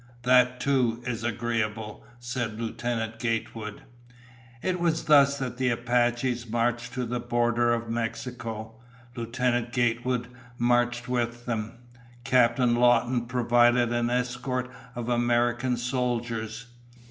[0.23, 3.83] "That, too, is agreeable," said Lieutenant Gatewood.
[4.63, 8.77] It was thus that the Apaches marched to the border of Mexico.
[9.15, 10.27] Lieutenant Gatewood
[10.57, 11.73] marched with them.
[12.23, 16.65] Captain Lawton provided an escort of American soldiers.